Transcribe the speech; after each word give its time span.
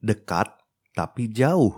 Dekat 0.00 0.48
tapi 0.96 1.28
jauh. 1.28 1.76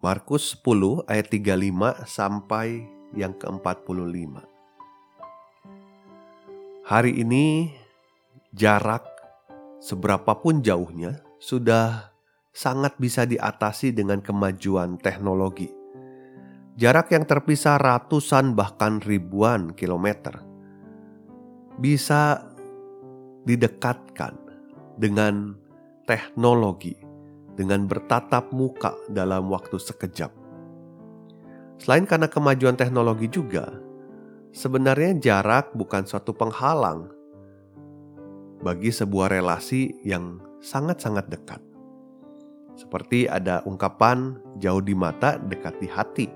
Markus 0.00 0.56
10 0.56 1.04
ayat 1.10 1.28
35 1.28 2.08
sampai 2.08 2.88
yang 3.12 3.36
ke-45. 3.36 4.40
Hari 6.88 7.12
ini 7.20 7.68
jarak 8.56 9.04
seberapapun 9.84 10.64
jauhnya 10.64 11.20
sudah 11.36 12.16
sangat 12.50 12.96
bisa 12.96 13.28
diatasi 13.28 13.92
dengan 13.92 14.24
kemajuan 14.24 14.96
teknologi. 14.96 15.68
Jarak 16.80 17.12
yang 17.12 17.28
terpisah 17.28 17.76
ratusan 17.76 18.56
bahkan 18.56 19.04
ribuan 19.04 19.76
kilometer 19.76 20.40
bisa 21.76 22.40
didekatkan 23.44 24.32
dengan 24.96 25.60
teknologi 26.10 26.98
dengan 27.54 27.86
bertatap 27.86 28.50
muka 28.50 28.98
dalam 29.06 29.46
waktu 29.46 29.78
sekejap. 29.78 30.34
Selain 31.78 32.02
karena 32.02 32.26
kemajuan 32.26 32.74
teknologi 32.74 33.30
juga, 33.30 33.70
sebenarnya 34.50 35.14
jarak 35.22 35.70
bukan 35.78 36.02
suatu 36.02 36.34
penghalang 36.34 37.14
bagi 38.58 38.90
sebuah 38.90 39.30
relasi 39.30 40.02
yang 40.02 40.42
sangat-sangat 40.58 41.30
dekat. 41.30 41.62
Seperti 42.74 43.30
ada 43.30 43.62
ungkapan 43.62 44.34
jauh 44.58 44.82
di 44.82 44.98
mata, 44.98 45.38
dekat 45.38 45.78
di 45.78 45.86
hati. 45.86 46.26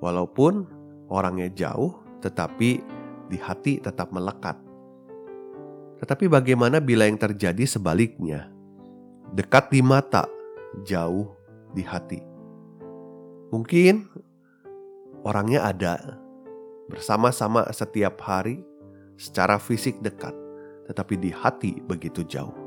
Walaupun 0.00 0.64
orangnya 1.12 1.52
jauh, 1.52 2.00
tetapi 2.24 2.80
di 3.28 3.36
hati 3.36 3.76
tetap 3.76 4.08
melekat. 4.08 4.56
Tetapi 6.02 6.26
bagaimana 6.26 6.82
bila 6.82 7.06
yang 7.06 7.14
terjadi 7.14 7.62
sebaliknya? 7.62 8.50
Dekat 9.38 9.70
di 9.70 9.78
mata, 9.86 10.26
jauh 10.82 11.30
di 11.70 11.86
hati. 11.86 12.18
Mungkin 13.54 14.10
orangnya 15.22 15.70
ada 15.70 16.18
bersama-sama 16.90 17.70
setiap 17.70 18.18
hari 18.18 18.66
secara 19.14 19.62
fisik 19.62 20.02
dekat, 20.02 20.34
tetapi 20.90 21.14
di 21.22 21.30
hati 21.30 21.78
begitu 21.86 22.26
jauh. 22.26 22.58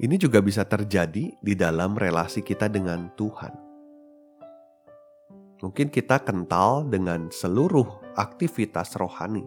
Ini 0.00 0.16
juga 0.16 0.40
bisa 0.40 0.64
terjadi 0.64 1.28
di 1.38 1.54
dalam 1.54 1.94
relasi 1.94 2.40
kita 2.40 2.72
dengan 2.72 3.12
Tuhan. 3.14 3.52
Mungkin 5.60 5.92
kita 5.92 6.24
kental 6.24 6.88
dengan 6.90 7.30
seluruh 7.30 8.16
aktivitas 8.18 8.98
rohani, 8.98 9.46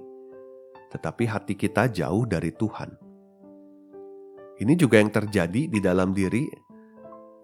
tetapi 0.92 1.28
hati 1.28 1.54
kita 1.54 1.92
jauh 1.92 2.24
dari 2.24 2.52
Tuhan. 2.56 2.96
Ini 4.58 4.74
juga 4.74 4.98
yang 4.98 5.14
terjadi 5.14 5.70
di 5.70 5.80
dalam 5.80 6.18
diri 6.18 6.50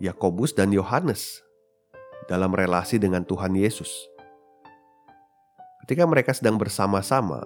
Yakobus 0.01 0.57
dan 0.57 0.73
Yohanes 0.73 1.43
dalam 2.25 2.55
relasi 2.55 2.97
dengan 2.97 3.21
Tuhan 3.21 3.53
Yesus. 3.53 4.09
Ketika 5.85 6.07
mereka 6.07 6.31
sedang 6.31 6.55
bersama-sama, 6.55 7.43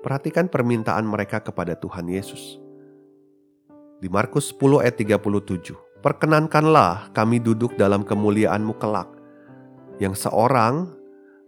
perhatikan 0.00 0.48
permintaan 0.48 1.04
mereka 1.04 1.40
kepada 1.40 1.76
Tuhan 1.76 2.08
Yesus. 2.08 2.58
Di 4.00 4.08
Markus 4.08 4.52
10 4.52 4.84
ayat 4.84 4.96
37, 5.00 5.76
Perkenankanlah 6.04 7.08
kami 7.16 7.40
duduk 7.40 7.80
dalam 7.80 8.04
kemuliaanmu 8.04 8.76
kelak, 8.76 9.08
yang 9.96 10.12
seorang 10.12 10.92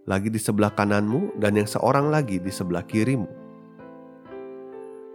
lagi 0.09 0.33
di 0.33 0.41
sebelah 0.41 0.73
kananmu 0.73 1.37
dan 1.37 1.61
yang 1.61 1.69
seorang 1.69 2.09
lagi 2.09 2.41
di 2.41 2.49
sebelah 2.49 2.81
kirimu. 2.81 3.46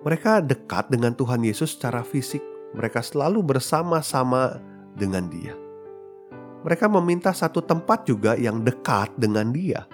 Mereka 0.03 0.43
dekat 0.43 0.91
dengan 0.91 1.15
Tuhan 1.15 1.47
Yesus 1.47 1.79
secara 1.79 2.03
fisik. 2.03 2.43
Mereka 2.75 3.07
selalu 3.07 3.55
bersama-sama 3.55 4.59
dengan 4.99 5.31
Dia. 5.31 5.55
Mereka 6.67 6.91
meminta 6.91 7.31
satu 7.31 7.63
tempat 7.63 8.07
juga 8.07 8.35
yang 8.35 8.67
dekat 8.67 9.15
dengan 9.15 9.55
Dia, 9.55 9.87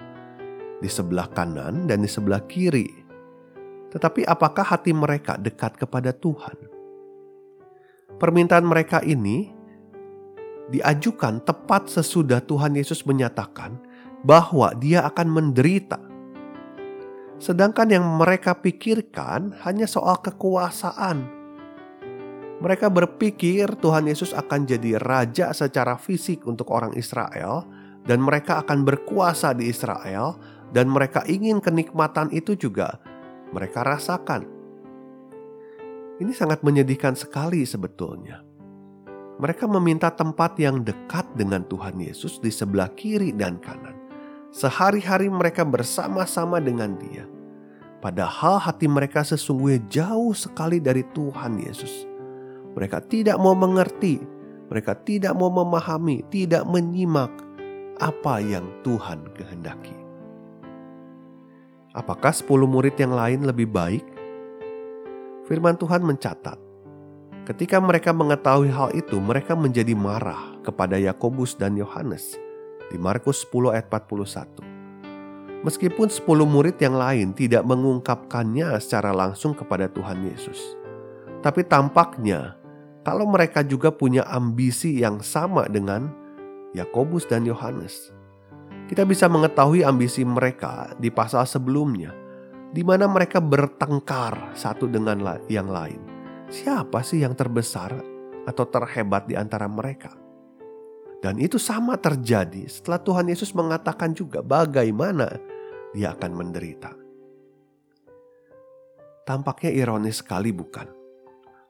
di 0.81 0.89
sebelah 0.89 1.29
kanan 1.29 1.85
dan 1.85 2.01
di 2.01 2.09
sebelah 2.09 2.41
kiri. 2.49 2.89
Tetapi, 3.93 4.25
apakah 4.25 4.65
hati 4.65 4.97
mereka 4.97 5.37
dekat 5.37 5.77
kepada 5.77 6.13
Tuhan? 6.17 6.57
Permintaan 8.17 8.65
mereka 8.65 9.05
ini 9.05 9.53
diajukan 10.73 11.45
tepat 11.45 11.89
sesudah 11.89 12.41
Tuhan 12.45 12.77
Yesus 12.77 13.05
menyatakan 13.05 13.77
bahwa 14.25 14.73
Dia 14.77 15.05
akan 15.05 15.29
menderita 15.29 16.08
Sedangkan 17.39 17.87
yang 17.87 18.03
mereka 18.19 18.59
pikirkan 18.59 19.55
hanya 19.63 19.87
soal 19.87 20.19
kekuasaan. 20.19 21.39
Mereka 22.59 22.91
berpikir 22.91 23.79
Tuhan 23.79 24.11
Yesus 24.11 24.35
akan 24.35 24.67
jadi 24.67 24.99
raja 24.99 25.55
secara 25.55 25.95
fisik 25.95 26.43
untuk 26.43 26.75
orang 26.75 26.91
Israel, 26.99 27.63
dan 28.03 28.19
mereka 28.19 28.59
akan 28.67 28.83
berkuasa 28.83 29.55
di 29.55 29.71
Israel, 29.71 30.35
dan 30.75 30.91
mereka 30.91 31.23
ingin 31.31 31.63
kenikmatan 31.63 32.35
itu 32.35 32.59
juga 32.59 32.99
mereka 33.55 33.87
rasakan. 33.87 34.43
Ini 36.19 36.33
sangat 36.35 36.67
menyedihkan 36.67 37.15
sekali 37.15 37.63
sebetulnya. 37.63 38.43
Mereka 39.39 39.71
meminta 39.71 40.11
tempat 40.11 40.59
yang 40.59 40.83
dekat 40.83 41.31
dengan 41.39 41.63
Tuhan 41.71 42.03
Yesus 42.03 42.43
di 42.43 42.51
sebelah 42.51 42.91
kiri 42.99 43.31
dan 43.31 43.63
kanan. 43.63 43.98
Sehari-hari 44.49 45.29
mereka 45.29 45.61
bersama-sama 45.61 46.57
dengan 46.57 46.97
Dia, 46.97 47.29
padahal 48.01 48.57
hati 48.57 48.89
mereka 48.89 49.21
sesungguhnya 49.21 49.85
jauh 49.93 50.33
sekali 50.33 50.81
dari 50.81 51.05
Tuhan 51.13 51.61
Yesus. 51.61 52.09
Mereka 52.73 53.05
tidak 53.13 53.37
mau 53.37 53.53
mengerti, 53.53 54.17
mereka 54.73 54.97
tidak 55.05 55.37
mau 55.37 55.53
memahami, 55.53 56.25
tidak 56.33 56.65
menyimak 56.65 57.29
apa 58.01 58.41
yang 58.41 58.65
Tuhan 58.81 59.29
kehendaki. 59.37 59.93
Apakah 61.93 62.33
sepuluh 62.33 62.65
murid 62.65 62.97
yang 62.97 63.13
lain 63.13 63.45
lebih 63.45 63.69
baik? 63.69 64.07
Firman 65.45 65.77
Tuhan 65.77 66.09
mencatat, 66.09 66.57
ketika 67.45 67.77
mereka 67.85 68.17
mengetahui 68.17 68.73
hal 68.73 68.97
itu, 68.97 69.21
mereka 69.21 69.53
menjadi 69.53 69.93
marah 69.93 70.57
kepada 70.65 70.97
Yakobus 70.97 71.53
dan 71.53 71.77
Yohanes 71.77 72.48
di 72.89 72.97
Markus 72.97 73.45
10 73.49 73.77
ayat 73.77 73.87
41. 73.93 75.63
Meskipun 75.67 76.07
10 76.07 76.23
murid 76.47 76.79
yang 76.79 76.95
lain 76.95 77.35
tidak 77.35 77.67
mengungkapkannya 77.67 78.79
secara 78.79 79.11
langsung 79.11 79.59
kepada 79.59 79.91
Tuhan 79.91 80.23
Yesus. 80.23 80.79
Tapi 81.43 81.67
tampaknya 81.67 82.55
kalau 83.03 83.27
mereka 83.27 83.65
juga 83.67 83.91
punya 83.91 84.23
ambisi 84.29 85.03
yang 85.03 85.19
sama 85.25 85.67
dengan 85.67 86.13
Yakobus 86.77 87.27
dan 87.27 87.43
Yohanes. 87.49 88.13
Kita 88.89 89.05
bisa 89.05 89.29
mengetahui 89.29 89.85
ambisi 89.85 90.25
mereka 90.25 90.93
di 90.97 91.13
pasal 91.13 91.45
sebelumnya, 91.45 92.13
di 92.73 92.81
mana 92.85 93.05
mereka 93.09 93.41
bertengkar 93.41 94.53
satu 94.57 94.89
dengan 94.89 95.41
yang 95.49 95.69
lain. 95.69 96.01
Siapa 96.49 97.05
sih 97.05 97.21
yang 97.21 97.37
terbesar 97.37 97.93
atau 98.49 98.65
terhebat 98.65 99.29
di 99.29 99.37
antara 99.37 99.69
mereka? 99.69 100.28
Dan 101.19 101.43
itu 101.43 101.59
sama 101.59 101.99
terjadi 101.99 102.71
setelah 102.71 103.03
Tuhan 103.03 103.27
Yesus 103.27 103.51
mengatakan 103.51 104.15
juga 104.15 104.39
bagaimana 104.39 105.27
dia 105.91 106.15
akan 106.15 106.31
menderita. 106.31 106.95
Tampaknya 109.27 109.75
ironis 109.75 110.23
sekali 110.23 110.55
bukan? 110.55 110.87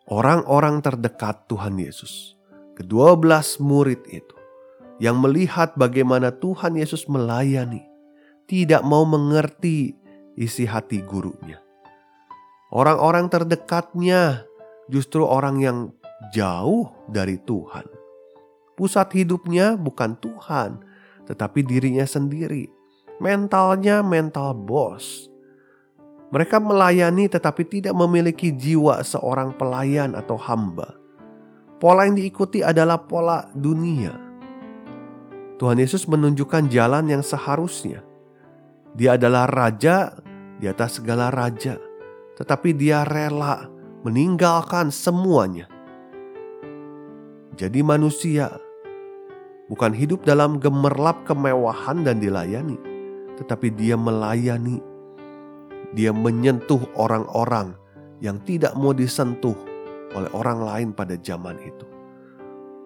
Orang-orang 0.08 0.84
terdekat 0.84 1.48
Tuhan 1.48 1.80
Yesus, 1.80 2.36
kedua 2.76 3.16
belas 3.16 3.56
murid 3.56 4.04
itu, 4.08 4.36
yang 5.00 5.20
melihat 5.20 5.72
bagaimana 5.76 6.32
Tuhan 6.32 6.76
Yesus 6.76 7.08
melayani, 7.08 7.84
tidak 8.48 8.84
mau 8.84 9.04
mengerti 9.08 9.96
isi 10.36 10.68
hati 10.68 11.00
gurunya. 11.02 11.60
Orang-orang 12.68 13.32
terdekatnya 13.32 14.44
justru 14.92 15.24
orang 15.24 15.56
yang 15.60 15.78
jauh 16.36 16.92
dari 17.08 17.40
Tuhan 17.40 17.97
Pusat 18.78 19.10
hidupnya 19.18 19.74
bukan 19.74 20.14
Tuhan, 20.22 20.78
tetapi 21.26 21.66
dirinya 21.66 22.06
sendiri. 22.06 22.70
Mentalnya 23.18 24.06
mental 24.06 24.54
bos. 24.54 25.26
Mereka 26.30 26.62
melayani 26.62 27.26
tetapi 27.26 27.66
tidak 27.66 27.98
memiliki 27.98 28.54
jiwa 28.54 29.02
seorang 29.02 29.50
pelayan 29.58 30.14
atau 30.14 30.38
hamba. 30.38 30.94
Pola 31.82 32.06
yang 32.06 32.14
diikuti 32.14 32.62
adalah 32.62 33.02
pola 33.02 33.50
dunia. 33.50 34.14
Tuhan 35.58 35.82
Yesus 35.82 36.06
menunjukkan 36.06 36.70
jalan 36.70 37.10
yang 37.10 37.26
seharusnya. 37.26 38.06
Dia 38.94 39.18
adalah 39.18 39.50
raja 39.50 40.14
di 40.62 40.70
atas 40.70 41.02
segala 41.02 41.34
raja, 41.34 41.74
tetapi 42.38 42.78
dia 42.78 43.02
rela 43.02 43.66
meninggalkan 44.06 44.94
semuanya. 44.94 45.66
Jadi 47.58 47.82
manusia 47.82 48.54
bukan 49.68 49.92
hidup 49.92 50.24
dalam 50.24 50.56
gemerlap 50.58 51.24
kemewahan 51.28 52.02
dan 52.02 52.18
dilayani, 52.18 52.76
tetapi 53.40 53.72
dia 53.76 53.94
melayani. 53.94 54.80
Dia 55.96 56.12
menyentuh 56.12 56.84
orang-orang 57.00 57.72
yang 58.20 58.36
tidak 58.44 58.76
mau 58.76 58.92
disentuh 58.92 59.56
oleh 60.12 60.28
orang 60.36 60.60
lain 60.60 60.88
pada 60.92 61.16
zaman 61.16 61.56
itu. 61.60 61.86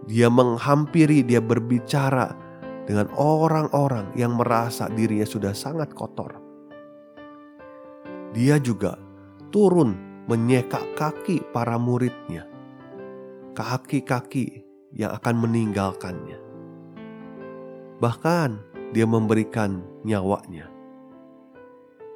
Dia 0.06 0.30
menghampiri, 0.30 1.22
dia 1.22 1.38
berbicara 1.42 2.34
dengan 2.86 3.10
orang-orang 3.14 4.10
yang 4.18 4.34
merasa 4.34 4.90
dirinya 4.90 5.26
sudah 5.26 5.54
sangat 5.54 5.94
kotor. 5.94 6.38
Dia 8.34 8.58
juga 8.58 8.98
turun 9.54 10.24
menyekak 10.26 10.98
kaki 10.98 11.54
para 11.54 11.78
muridnya, 11.78 12.46
kaki-kaki 13.54 14.66
yang 14.94 15.14
akan 15.14 15.46
meninggalkannya. 15.46 16.41
Bahkan 18.02 18.50
dia 18.90 19.06
memberikan 19.06 19.78
nyawanya 20.02 20.66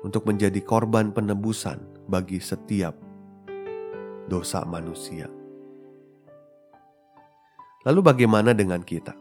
untuk 0.03 0.27
menjadi 0.27 0.59
korban 0.59 1.15
penebusan 1.15 1.79
bagi 2.11 2.43
setiap 2.43 2.99
dosa 4.27 4.67
manusia. 4.67 5.31
Lalu, 7.87 8.03
bagaimana 8.03 8.51
dengan 8.51 8.83
kita? 8.83 9.15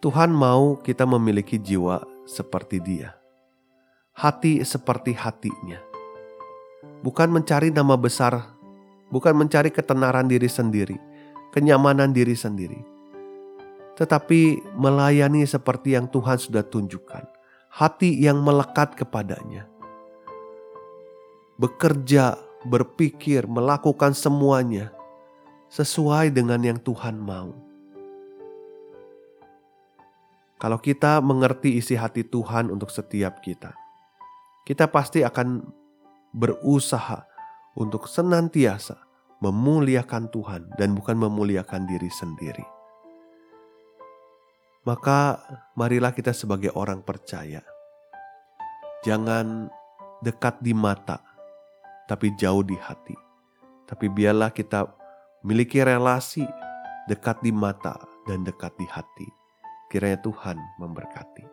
Tuhan 0.00 0.32
mau 0.32 0.80
kita 0.80 1.04
memiliki 1.04 1.60
jiwa 1.60 2.00
seperti 2.24 2.80
Dia, 2.80 3.12
hati 4.16 4.64
seperti 4.64 5.12
hatinya, 5.12 5.76
bukan 7.04 7.28
mencari 7.28 7.68
nama 7.68 8.00
besar, 8.00 8.56
bukan 9.12 9.36
mencari 9.36 9.68
ketenaran 9.68 10.24
diri 10.24 10.48
sendiri, 10.48 10.96
kenyamanan 11.52 12.16
diri 12.16 12.32
sendiri, 12.32 12.80
tetapi 13.96 14.64
melayani 14.72 15.44
seperti 15.44 15.94
yang 15.94 16.08
Tuhan 16.08 16.40
sudah 16.40 16.64
tunjukkan, 16.64 17.28
hati 17.68 18.16
yang 18.24 18.40
melekat 18.40 18.96
kepadanya, 18.96 19.68
bekerja, 21.60 22.40
berpikir, 22.64 23.44
melakukan 23.44 24.16
semuanya 24.16 24.94
sesuai 25.68 26.32
dengan 26.32 26.60
yang 26.60 26.78
Tuhan 26.80 27.20
mau. 27.20 27.52
Kalau 30.56 30.78
kita 30.78 31.18
mengerti 31.18 31.74
isi 31.82 31.98
hati 31.98 32.22
Tuhan 32.22 32.70
untuk 32.70 32.88
setiap 32.88 33.42
kita, 33.42 33.74
kita 34.62 34.86
pasti 34.86 35.26
akan 35.26 35.58
berusaha 36.30 37.26
untuk 37.74 38.06
senantiasa 38.06 38.94
memuliakan 39.42 40.30
Tuhan 40.30 40.70
dan 40.78 40.94
bukan 40.94 41.18
memuliakan 41.18 41.82
diri 41.90 42.06
sendiri. 42.14 42.81
Maka 44.82 45.38
marilah 45.78 46.10
kita 46.10 46.34
sebagai 46.34 46.74
orang 46.74 47.06
percaya. 47.06 47.62
Jangan 49.06 49.70
dekat 50.26 50.58
di 50.58 50.74
mata, 50.74 51.22
tapi 52.10 52.34
jauh 52.34 52.66
di 52.66 52.74
hati. 52.74 53.14
Tapi 53.86 54.10
biarlah 54.10 54.50
kita 54.50 54.90
miliki 55.46 55.78
relasi 55.86 56.42
dekat 57.06 57.38
di 57.46 57.54
mata 57.54 57.94
dan 58.26 58.42
dekat 58.42 58.74
di 58.74 58.86
hati. 58.90 59.28
Kiranya 59.86 60.18
Tuhan 60.18 60.58
memberkati. 60.82 61.51